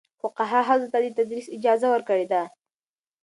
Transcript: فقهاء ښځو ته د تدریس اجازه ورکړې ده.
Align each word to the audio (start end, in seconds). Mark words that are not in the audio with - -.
فقهاء 0.21 0.63
ښځو 0.67 0.87
ته 0.93 0.97
د 1.03 1.07
تدریس 1.17 1.47
اجازه 1.57 1.87
ورکړې 1.91 2.25
ده. 2.31 2.41